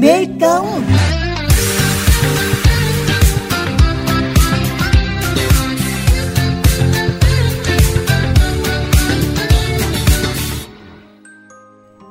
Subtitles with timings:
[0.00, 0.66] Mê Công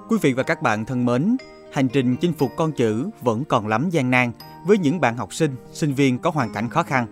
[0.10, 1.38] Quý vị và các bạn thân mến,
[1.74, 4.32] hành trình chinh phục con chữ vẫn còn lắm gian nan
[4.68, 7.08] với những bạn học sinh, sinh viên có hoàn cảnh khó khăn.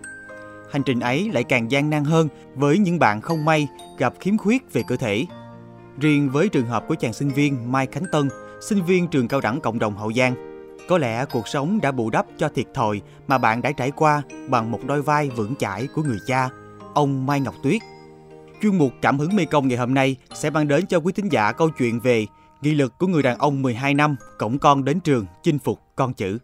[0.72, 3.68] Hành trình ấy lại càng gian nan hơn với những bạn không may
[3.98, 5.26] gặp khiếm khuyết về cơ thể.
[5.98, 8.28] Riêng với trường hợp của chàng sinh viên Mai Khánh Tân,
[8.60, 10.53] sinh viên trường cao đẳng cộng đồng Hậu Giang,
[10.88, 14.22] có lẽ cuộc sống đã bù đắp cho thiệt thòi mà bạn đã trải qua
[14.48, 16.48] bằng một đôi vai vững chãi của người cha,
[16.94, 17.82] ông Mai Ngọc Tuyết.
[18.62, 21.28] Chuyên mục Cảm hứng Mê Công ngày hôm nay sẽ mang đến cho quý thính
[21.28, 22.26] giả câu chuyện về
[22.62, 26.14] nghị lực của người đàn ông 12 năm cổng con đến trường chinh phục con
[26.14, 26.38] chữ.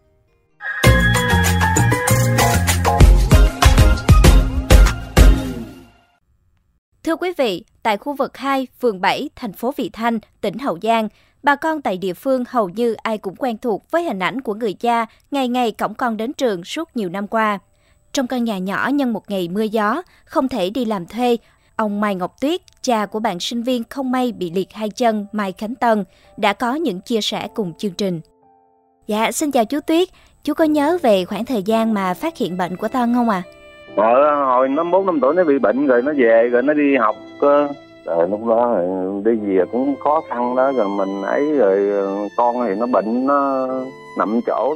[7.03, 10.79] Thưa quý vị, tại khu vực 2, phường 7, thành phố Vị Thanh, tỉnh Hậu
[10.81, 11.09] Giang,
[11.43, 14.53] bà con tại địa phương hầu như ai cũng quen thuộc với hình ảnh của
[14.53, 17.59] người cha ngày ngày cổng con đến trường suốt nhiều năm qua.
[18.13, 21.37] Trong căn nhà nhỏ nhân một ngày mưa gió, không thể đi làm thuê,
[21.75, 25.25] ông Mai Ngọc Tuyết, cha của bạn sinh viên không may bị liệt hai chân
[25.31, 26.03] Mai Khánh Tân,
[26.37, 28.21] đã có những chia sẻ cùng chương trình.
[29.07, 30.07] Dạ, xin chào chú Tuyết.
[30.43, 33.41] Chú có nhớ về khoảng thời gian mà phát hiện bệnh của Tân không à?
[33.95, 36.95] Ờ, hồi nó bốn năm tuổi nó bị bệnh rồi nó về rồi nó đi
[36.99, 37.67] học cơ
[38.05, 38.75] rồi lúc đó
[39.25, 41.91] đi về cũng khó khăn đó rồi mình ấy rồi
[42.37, 43.67] con thì nó bệnh nó
[44.17, 44.75] nằm chỗ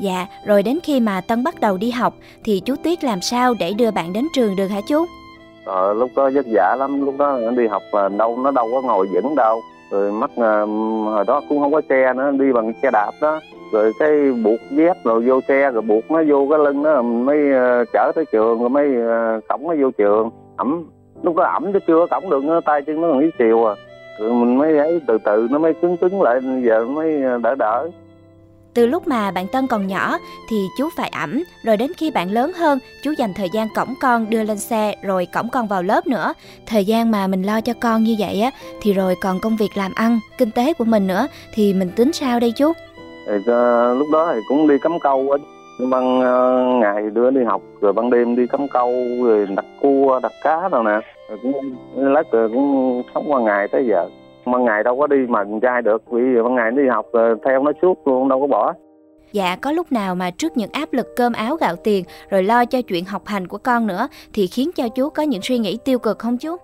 [0.00, 3.54] Dạ, rồi đến khi mà Tân bắt đầu đi học thì chú Tuyết làm sao
[3.58, 5.06] để đưa bạn đến trường được hả chú?
[5.64, 8.82] Ờ, lúc đó vất vả lắm, lúc đó đi học mà đâu nó đâu có
[8.82, 9.60] ngồi vững đâu.
[9.90, 10.30] Rồi mắc
[11.06, 13.40] hồi đó cũng không có xe nữa, đi bằng xe đạp đó.
[13.72, 17.38] Rồi cái buộc dép rồi vô xe rồi buộc nó vô cái lưng đó mới
[17.92, 18.88] chở tới trường rồi mới
[19.48, 20.30] cổng nó vô trường.
[20.56, 20.90] Ẩm
[21.22, 23.74] lúc đó ẩm chứ chưa cổng được tay chân nó còn ý chiều à.
[24.18, 27.88] Rồi mình mới ấy từ từ nó mới cứng cứng lại giờ mới đỡ đỡ.
[28.74, 30.18] Từ lúc mà bạn Tân còn nhỏ
[30.50, 33.94] thì chú phải ẩm, rồi đến khi bạn lớn hơn, chú dành thời gian cõng
[34.00, 36.34] con đưa lên xe rồi cõng con vào lớp nữa.
[36.66, 38.50] Thời gian mà mình lo cho con như vậy á
[38.82, 42.12] thì rồi còn công việc làm ăn, kinh tế của mình nữa thì mình tính
[42.12, 42.72] sao đây chú?
[43.26, 45.38] Thì, uh, lúc đó thì cũng đi cắm câu á
[45.78, 48.92] ban uh, ờ, ngày đưa đi học rồi ban đêm đi cắm câu
[49.22, 51.00] rồi đặt cua đặt cá đâu nè.
[51.28, 54.08] Rồi cũng lát rồi cũng sống qua ngày tới giờ.
[54.46, 57.06] Ban ngày đâu có đi mà con trai được vì ban ngày đi học
[57.44, 58.74] theo nó suốt luôn đâu có bỏ.
[59.32, 62.64] Dạ, có lúc nào mà trước những áp lực cơm áo gạo tiền rồi lo
[62.64, 65.78] cho chuyện học hành của con nữa thì khiến cho chú có những suy nghĩ
[65.84, 66.56] tiêu cực không chú?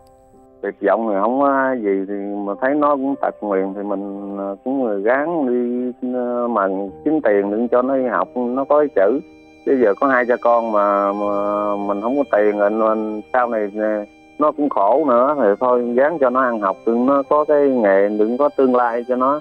[0.62, 2.14] Tuyệt vọng thì không có gì thì
[2.46, 6.68] mà thấy nó cũng tật nguyền thì mình ờ, cũng cũng gắng đi ờ, mà
[7.04, 9.20] kiếm tiền đừng cho nó đi học nó có chữ.
[9.66, 13.48] Chứ giờ có hai cha con mà, mà mình không có tiền rồi mình sau
[13.48, 14.04] này ờ,
[14.38, 17.68] nó cũng khổ nữa thì thôi gắng cho nó ăn học đừng nó có cái
[17.68, 19.40] nghề đừng có tương lai cho nó.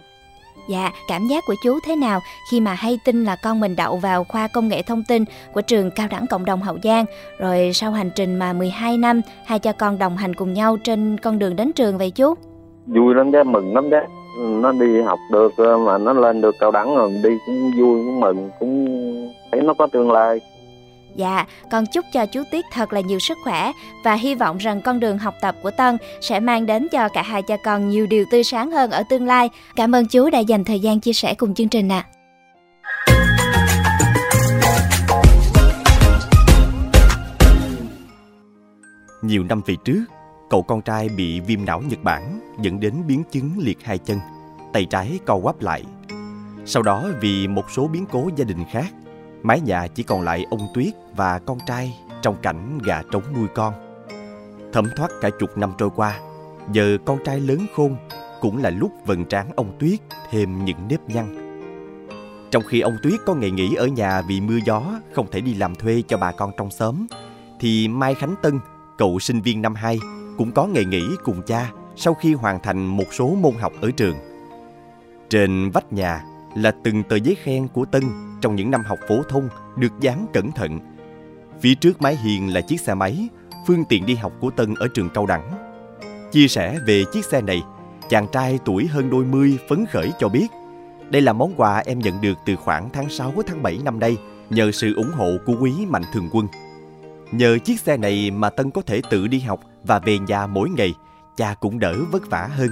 [0.69, 2.19] Dạ, cảm giác của chú thế nào
[2.51, 5.23] khi mà hay tin là con mình đậu vào khoa công nghệ thông tin
[5.53, 7.05] của trường cao đẳng cộng đồng Hậu Giang,
[7.39, 11.17] rồi sau hành trình mà 12 năm, hai cha con đồng hành cùng nhau trên
[11.17, 12.33] con đường đến trường vậy chú?
[12.85, 13.97] Vui lắm chứ, mừng lắm chứ.
[14.37, 18.19] Nó đi học được mà nó lên được cao đẳng rồi đi cũng vui, cũng
[18.19, 18.87] mừng, cũng
[19.51, 20.39] thấy nó có tương lai.
[21.15, 23.71] Dạ, con chúc cho chú Tuyết thật là nhiều sức khỏe
[24.03, 27.21] và hy vọng rằng con đường học tập của Tân sẽ mang đến cho cả
[27.21, 29.49] hai cha con nhiều điều tươi sáng hơn ở tương lai.
[29.75, 32.05] Cảm ơn chú đã dành thời gian chia sẻ cùng chương trình ạ.
[32.05, 32.11] À.
[39.21, 40.05] Nhiều năm về trước,
[40.49, 44.19] cậu con trai bị viêm não Nhật Bản dẫn đến biến chứng liệt hai chân,
[44.73, 45.83] tay trái co quắp lại.
[46.65, 48.93] Sau đó vì một số biến cố gia đình khác,
[49.43, 53.47] Mái nhà chỉ còn lại ông Tuyết và con trai trong cảnh gà trống nuôi
[53.55, 53.73] con.
[54.73, 56.19] Thấm thoát cả chục năm trôi qua,
[56.71, 57.95] giờ con trai lớn khôn
[58.41, 59.99] cũng là lúc vần trán ông Tuyết
[60.31, 61.37] thêm những nếp nhăn.
[62.51, 65.53] Trong khi ông Tuyết có ngày nghỉ ở nhà vì mưa gió không thể đi
[65.53, 67.07] làm thuê cho bà con trong xóm,
[67.59, 68.59] thì Mai Khánh Tân,
[68.97, 69.99] cậu sinh viên năm 2,
[70.37, 73.91] cũng có ngày nghỉ cùng cha sau khi hoàn thành một số môn học ở
[73.91, 74.15] trường.
[75.29, 76.23] Trên vách nhà
[76.55, 80.25] là từng tờ giấy khen của Tân trong những năm học phổ thông được dán
[80.33, 80.79] cẩn thận.
[81.61, 83.27] Phía trước mái hiền là chiếc xe máy,
[83.67, 85.51] phương tiện đi học của Tân ở trường cao đẳng.
[86.31, 87.63] Chia sẻ về chiếc xe này,
[88.09, 90.47] chàng trai tuổi hơn đôi mươi phấn khởi cho biết
[91.11, 94.17] đây là món quà em nhận được từ khoảng tháng 6 tháng 7 năm nay
[94.49, 96.47] nhờ sự ủng hộ của quý mạnh thường quân.
[97.31, 100.69] Nhờ chiếc xe này mà Tân có thể tự đi học và về nhà mỗi
[100.69, 100.93] ngày,
[101.37, 102.69] cha cũng đỡ vất vả hơn.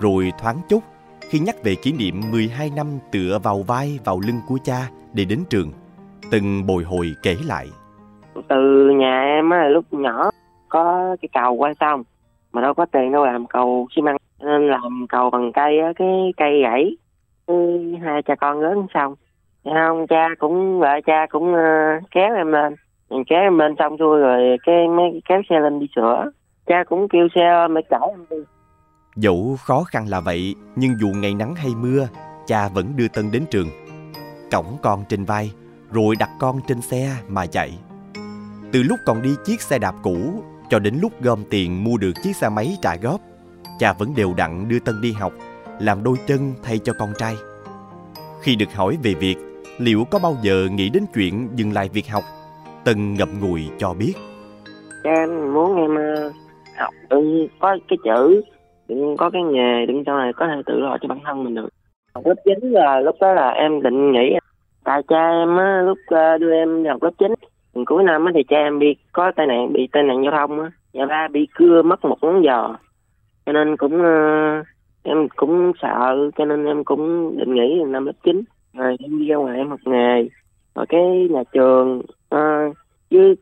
[0.00, 0.82] Rồi thoáng chốc,
[1.30, 5.24] khi nhắc về kỷ niệm 12 năm tựa vào vai vào lưng của cha để
[5.24, 5.72] đến trường.
[6.30, 7.66] Từng bồi hồi kể lại.
[8.48, 10.30] Từ nhà em á, lúc nhỏ
[10.68, 12.02] có cái cầu qua sông
[12.52, 15.92] mà đâu có tiền đâu làm cầu xi măng nên làm cầu bằng cây á,
[15.96, 16.96] cái cây gãy
[18.02, 19.14] hai cha con lớn xong
[19.64, 22.74] không cha cũng vợ cha cũng uh, kéo em lên
[23.26, 26.30] kéo em lên xong xuôi rồi cái mới kéo xe lên đi sửa
[26.66, 28.36] cha cũng kêu xe mới chở em đi
[29.20, 32.08] Dẫu khó khăn là vậy, nhưng dù ngày nắng hay mưa,
[32.46, 33.68] cha vẫn đưa Tân đến trường.
[34.50, 35.52] Cõng con trên vai,
[35.92, 37.78] rồi đặt con trên xe mà chạy.
[38.72, 42.12] Từ lúc còn đi chiếc xe đạp cũ, cho đến lúc gom tiền mua được
[42.22, 43.20] chiếc xe máy trả góp,
[43.78, 45.32] cha vẫn đều đặn đưa Tân đi học,
[45.80, 47.36] làm đôi chân thay cho con trai.
[48.42, 49.36] Khi được hỏi về việc
[49.78, 52.24] liệu có bao giờ nghĩ đến chuyện dừng lại việc học,
[52.84, 54.14] Tân ngậm ngùi cho biết.
[55.04, 56.32] Cha em muốn em ờ,
[56.78, 58.42] học ừ, có cái chữ
[58.94, 61.54] đừng có cái nghề đừng sau này có thể tự lo cho bản thân mình
[61.54, 61.68] được.
[62.24, 64.36] Lớp chín là lúc đó là em định nghỉ.
[64.84, 67.34] Tại cha em á lúc ờ, đưa em đi học lớp chín.
[67.86, 70.60] Cuối năm á thì cha em bị có tai nạn bị tai nạn giao thông
[70.60, 70.70] á.
[70.92, 72.76] Nhà ba bị cưa mất một ngón giò.
[73.46, 74.66] Cho nên cũng uh,
[75.02, 78.42] em cũng sợ cho nên em cũng định nghỉ năm lớp chín.
[78.74, 80.28] Rồi em đi ra ngoài em học nghề.
[80.74, 82.02] Rồi cái nhà trường
[82.34, 82.76] uh,
[83.10, 83.36] với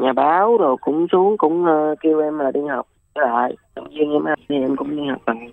[0.00, 2.86] nhà báo rồi cũng xuống cũng uh, kêu em là đi học.
[3.14, 5.50] Ờ, lại động viên em thì em cũng đi học bằng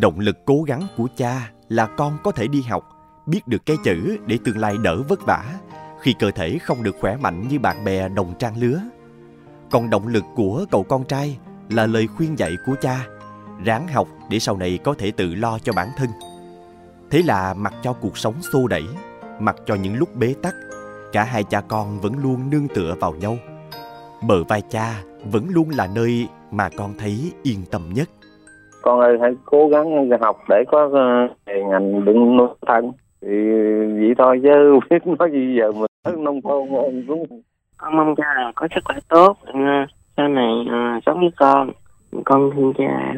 [0.00, 2.88] Động lực cố gắng của cha là con có thể đi học,
[3.26, 5.44] biết được cái chữ để tương lai đỡ vất vả
[6.00, 8.80] khi cơ thể không được khỏe mạnh như bạn bè đồng trang lứa.
[9.70, 11.38] Còn động lực của cậu con trai
[11.70, 13.06] là lời khuyên dạy của cha,
[13.64, 16.08] ráng học để sau này có thể tự lo cho bản thân.
[17.10, 18.84] Thế là mặc cho cuộc sống xô đẩy,
[19.40, 20.54] mặc cho những lúc bế tắc,
[21.12, 23.36] cả hai cha con vẫn luôn nương tựa vào nhau.
[24.22, 28.08] Bờ vai cha vẫn luôn là nơi mà con thấy yên tâm nhất.
[28.82, 32.92] Con ơi hãy cố gắng học để có uh, ngành đừng nuôi thân.
[33.22, 33.28] Thì
[34.00, 36.68] vậy thôi chứ biết nói gì giờ mình ở nông thôn
[37.08, 37.42] cũng
[37.76, 39.60] con mong cha là có sức khỏe tốt ờ,
[40.16, 41.70] sau này uh, sống với con.
[42.24, 43.14] Con thương cha.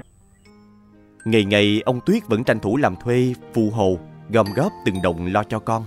[1.24, 3.96] Ngày ngày ông tuyết vẫn tranh thủ làm thuê phù hồ
[4.30, 5.82] gom góp từng đồng lo cho con.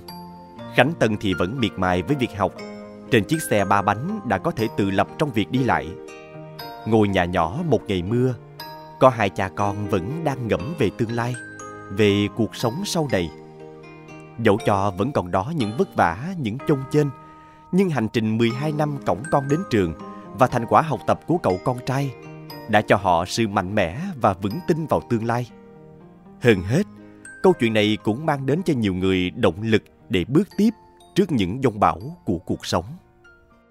[0.75, 2.51] Khánh tân thì vẫn miệt mài với việc học.
[3.11, 5.88] Trên chiếc xe ba bánh đã có thể tự lập trong việc đi lại
[6.89, 8.34] ngôi nhà nhỏ một ngày mưa
[9.00, 11.36] có hai cha con vẫn đang ngẫm về tương lai
[11.92, 13.31] về cuộc sống sau này
[14.39, 17.07] dẫu cho vẫn còn đó những vất vả những chông chênh
[17.72, 19.94] nhưng hành trình 12 năm cổng con đến trường
[20.39, 22.12] và thành quả học tập của cậu con trai
[22.69, 25.50] đã cho họ sự mạnh mẽ và vững tin vào tương lai.
[26.42, 26.84] Hơn hết,
[27.44, 30.69] câu chuyện này cũng mang đến cho nhiều người động lực để bước tiếp
[31.16, 32.86] trước những dông bão của cuộc sống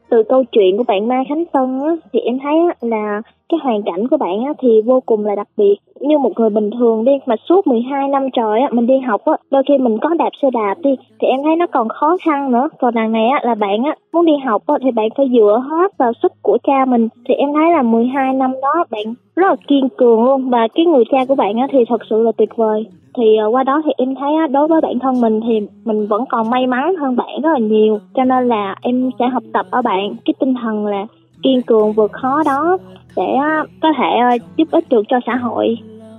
[0.08, 3.60] từ câu chuyện của bạn Mai Khánh Tân á, thì em thấy á, là cái
[3.62, 5.76] hoàn cảnh của bạn á, thì vô cùng là đặc biệt.
[6.00, 9.20] Như một người bình thường đi mà suốt 12 năm trời á, mình đi học
[9.24, 10.90] á, đôi khi mình có đạp xe đạp đi
[11.20, 12.68] thì em thấy nó còn khó khăn nữa.
[12.78, 15.62] Còn đằng này á, là bạn á, muốn đi học á, thì bạn phải dựa
[15.70, 17.08] hết vào sức của cha mình.
[17.28, 20.50] Thì em thấy là 12 năm đó bạn rất là kiên cường luôn.
[20.50, 22.86] Và cái người cha của bạn á, thì thật sự là tuyệt vời.
[23.16, 26.06] Thì ờ, qua đó thì em thấy á đối với bản thân mình thì mình
[26.06, 27.98] vẫn còn may mắn hơn bạn rất là nhiều.
[28.14, 30.16] Cho nên là em sẽ học tập ở bạn.
[30.24, 31.06] Cái tinh thần là
[31.46, 32.78] kiên cường vượt khó đó
[33.16, 35.76] để uh, có thể uh, giúp ích được cho xã hội.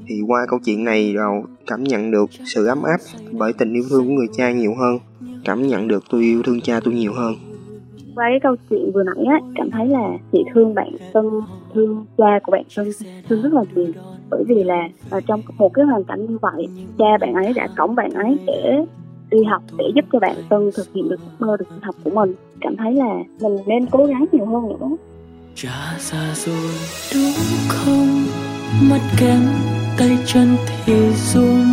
[0.07, 2.97] Thì qua câu chuyện này rồi cảm nhận được sự ấm áp
[3.31, 4.97] bởi tình yêu thương của người cha nhiều hơn
[5.45, 7.33] cảm nhận được tôi yêu thương cha tôi nhiều hơn.
[8.15, 11.25] Qua cái câu chuyện vừa nãy á cảm thấy là chị thương bạn Tân
[11.73, 12.87] thương cha của bạn Tân
[13.29, 13.91] thương rất là nhiều.
[14.29, 16.67] Bởi vì là ở trong một cái hoàn cảnh như vậy
[16.97, 18.85] cha bạn ấy đã cổng bạn ấy để
[19.31, 22.09] đi học để giúp cho bạn Tân thực hiện được ước mơ được học của
[22.09, 22.33] mình.
[22.61, 24.97] Cảm thấy là mình nên cố gắng nhiều hơn nữa
[25.61, 26.71] Cha xa rồi
[27.13, 27.33] đúng
[27.67, 28.25] không?
[28.81, 29.49] Mắt kém
[29.97, 30.93] tay chân thì
[31.33, 31.65] run.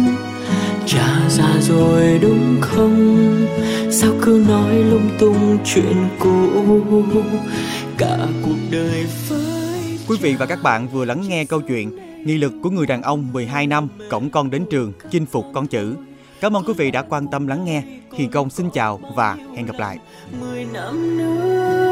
[0.87, 3.47] Cha già rồi đúng không?
[3.91, 6.49] Sao cứ nói lung tung chuyện cũ?
[7.99, 12.39] Cả cuộc đời với Quý vị và các bạn vừa lắng nghe câu chuyện Nghị
[12.39, 15.97] lực của người đàn ông 12 năm Cổng con đến trường Chinh phục con chữ.
[16.41, 17.83] Cảm ơn quý vị đã quan tâm lắng nghe.
[18.13, 19.99] Hiền Công xin chào và hẹn gặp lại.
[20.41, 21.85] 10 năm nữa